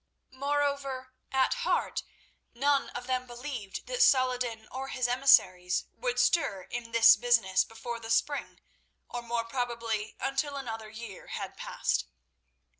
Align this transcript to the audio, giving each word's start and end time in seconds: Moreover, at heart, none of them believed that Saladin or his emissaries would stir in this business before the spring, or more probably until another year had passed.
Moreover, 0.33 1.13
at 1.31 1.53
heart, 1.53 2.01
none 2.55 2.89
of 2.89 3.05
them 3.05 3.27
believed 3.27 3.85
that 3.85 4.01
Saladin 4.01 4.67
or 4.71 4.87
his 4.87 5.07
emissaries 5.07 5.85
would 5.93 6.19
stir 6.19 6.63
in 6.71 6.91
this 6.91 7.15
business 7.15 7.63
before 7.63 7.99
the 7.99 8.09
spring, 8.09 8.59
or 9.07 9.21
more 9.21 9.43
probably 9.45 10.15
until 10.19 10.55
another 10.55 10.89
year 10.89 11.27
had 11.27 11.55
passed. 11.55 12.07